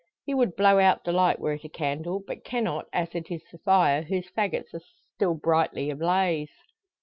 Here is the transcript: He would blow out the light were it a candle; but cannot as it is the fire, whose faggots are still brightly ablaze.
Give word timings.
He 0.25 0.33
would 0.33 0.55
blow 0.55 0.79
out 0.79 1.03
the 1.03 1.11
light 1.11 1.37
were 1.37 1.51
it 1.53 1.63
a 1.63 1.69
candle; 1.69 2.23
but 2.25 2.43
cannot 2.43 2.87
as 2.91 3.13
it 3.13 3.29
is 3.29 3.43
the 3.51 3.59
fire, 3.59 4.01
whose 4.01 4.31
faggots 4.35 4.73
are 4.73 4.81
still 5.13 5.35
brightly 5.35 5.91
ablaze. 5.91 6.49